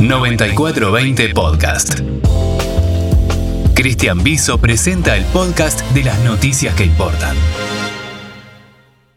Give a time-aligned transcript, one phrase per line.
[0.00, 2.00] 9420 Podcast.
[3.74, 7.34] Cristian Biso presenta el podcast de las noticias que importan.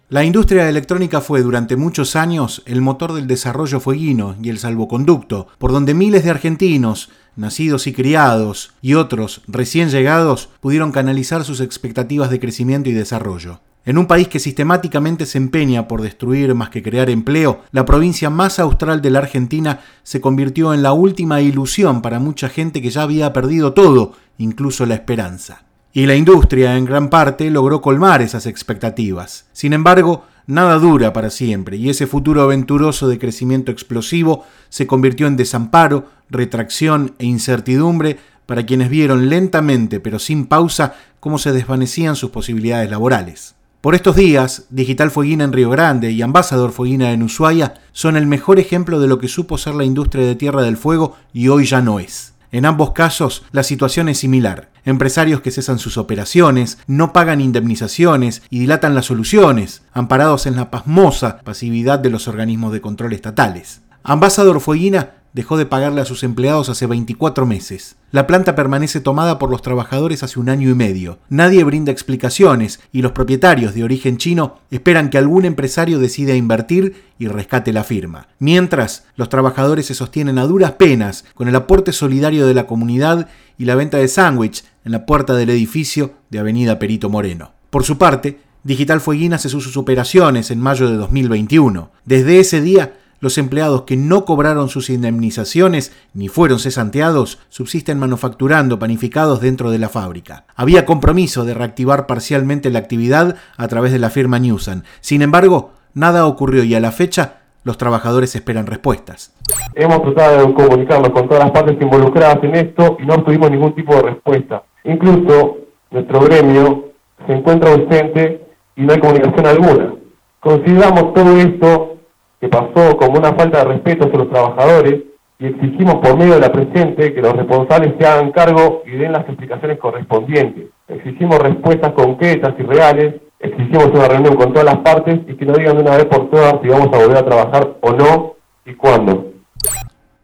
[0.07, 5.47] La industria electrónica fue durante muchos años el motor del desarrollo fueguino y el salvoconducto,
[5.57, 11.59] por donde miles de argentinos, nacidos y criados, y otros recién llegados, pudieron canalizar sus
[11.59, 13.59] expectativas de crecimiento y desarrollo.
[13.85, 18.29] En un país que sistemáticamente se empeña por destruir más que crear empleo, la provincia
[18.29, 22.89] más austral de la Argentina se convirtió en la última ilusión para mucha gente que
[22.89, 25.63] ya había perdido todo, incluso la esperanza.
[25.93, 29.47] Y la industria, en gran parte, logró colmar esas expectativas.
[29.53, 35.25] Sin embargo, nada dura para siempre, y ese futuro aventuroso de crecimiento explosivo se convirtió
[35.25, 42.15] en desamparo, retracción e incertidumbre para quienes vieron lentamente, pero sin pausa, cómo se desvanecían
[42.15, 43.55] sus posibilidades laborales.
[43.81, 48.27] Por estos días, Digital Fueguina en Río Grande y Ambasador Fueguina en Ushuaia son el
[48.27, 51.65] mejor ejemplo de lo que supo ser la industria de Tierra del Fuego y hoy
[51.65, 52.33] ya no es.
[52.51, 54.69] En ambos casos, la situación es similar.
[54.83, 60.71] Empresarios que cesan sus operaciones, no pagan indemnizaciones y dilatan las soluciones, amparados en la
[60.71, 63.79] pasmosa pasividad de los organismos de control estatales.
[64.03, 67.95] Ambasador Fueguina dejó de pagarle a sus empleados hace 24 meses.
[68.11, 71.19] La planta permanece tomada por los trabajadores hace un año y medio.
[71.29, 77.03] Nadie brinda explicaciones y los propietarios de origen chino esperan que algún empresario decida invertir
[77.19, 78.27] y rescate la firma.
[78.39, 83.27] Mientras, los trabajadores se sostienen a duras penas con el aporte solidario de la comunidad
[83.57, 87.51] y la venta de sándwich en la puerta del edificio de Avenida Perito Moreno.
[87.69, 91.91] Por su parte, Digital Fueguina cesó sus operaciones en mayo de 2021.
[92.03, 98.79] Desde ese día, los empleados que no cobraron sus indemnizaciones ni fueron cesanteados subsisten manufacturando
[98.79, 100.45] panificados dentro de la fábrica.
[100.55, 104.83] Había compromiso de reactivar parcialmente la actividad a través de la firma Newsan.
[105.01, 109.35] Sin embargo, nada ocurrió y a la fecha los trabajadores esperan respuestas.
[109.75, 113.75] Hemos tratado de comunicarnos con todas las partes involucradas en esto y no tuvimos ningún
[113.75, 114.63] tipo de respuesta.
[114.85, 115.57] Incluso
[115.91, 116.85] nuestro gremio
[117.27, 119.93] se encuentra ausente y no hay comunicación alguna.
[120.39, 121.98] Consideramos todo esto
[122.39, 125.03] que pasó como una falta de respeto hacia los trabajadores
[125.39, 129.13] y exigimos por medio de la presente que los responsables se hagan cargo y den
[129.13, 130.65] las explicaciones correspondientes.
[130.87, 135.57] Exigimos respuestas concretas y reales, exigimos una reunión con todas las partes y que nos
[135.57, 138.35] digan de una vez por todas si vamos a volver a trabajar o no
[138.65, 139.31] y cuándo.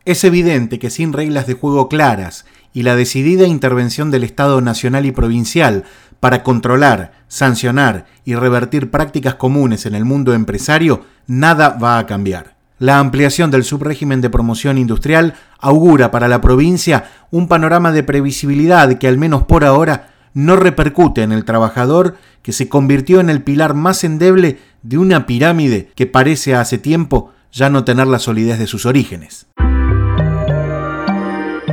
[0.04, 5.06] Es evidente que sin reglas de juego claras y la decidida intervención del Estado nacional
[5.06, 5.86] y provincial
[6.26, 12.56] para controlar, sancionar y revertir prácticas comunes en el mundo empresario, nada va a cambiar.
[12.80, 18.98] La ampliación del subrégimen de promoción industrial augura para la provincia un panorama de previsibilidad
[18.98, 23.44] que al menos por ahora no repercute en el trabajador que se convirtió en el
[23.44, 28.58] pilar más endeble de una pirámide que parece hace tiempo ya no tener la solidez
[28.58, 29.46] de sus orígenes.